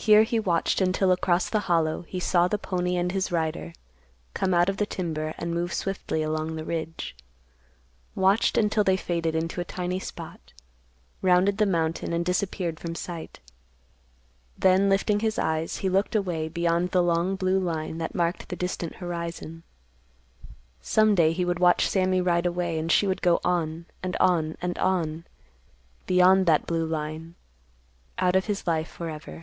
Here 0.00 0.22
he 0.22 0.38
watched 0.38 0.80
until 0.80 1.10
across 1.10 1.50
the 1.50 1.58
Hollow 1.58 2.02
he 2.02 2.20
saw 2.20 2.46
the 2.46 2.56
pony 2.56 2.96
and 2.96 3.10
his 3.10 3.32
rider 3.32 3.72
come 4.32 4.54
out 4.54 4.68
of 4.68 4.76
the 4.76 4.86
timber 4.86 5.34
and 5.36 5.52
move 5.52 5.72
swiftly 5.72 6.22
along 6.22 6.54
the 6.54 6.64
ridge; 6.64 7.16
watched 8.14 8.56
until 8.56 8.84
they 8.84 8.96
faded 8.96 9.34
into 9.34 9.60
a 9.60 9.64
tiny 9.64 9.98
spot, 9.98 10.52
rounded 11.20 11.58
the 11.58 11.66
mountain 11.66 12.12
and 12.12 12.24
disappeared 12.24 12.78
from 12.78 12.94
sight. 12.94 13.40
Then, 14.56 14.88
lifting 14.88 15.18
his 15.18 15.36
eyes, 15.36 15.78
he 15.78 15.88
looked 15.88 16.14
away 16.14 16.48
beyond 16.48 16.92
the 16.92 17.02
long 17.02 17.34
blue 17.34 17.58
line 17.58 17.98
that 17.98 18.14
marked 18.14 18.48
the 18.50 18.56
distant 18.56 18.94
horizon. 18.96 19.64
Some 20.80 21.16
day 21.16 21.32
he 21.32 21.44
would 21.44 21.58
watch 21.58 21.88
Sammy 21.88 22.20
ride 22.20 22.46
away 22.46 22.78
and 22.78 22.90
she 22.92 23.08
would 23.08 23.20
go 23.20 23.40
on, 23.44 23.86
and 24.00 24.14
on, 24.20 24.56
and 24.62 24.78
on, 24.78 25.26
beyond 26.06 26.46
that 26.46 26.66
blue 26.66 26.86
line, 26.86 27.34
put 28.16 28.36
of 28.36 28.46
his 28.46 28.64
life 28.64 28.88
forever. 28.88 29.40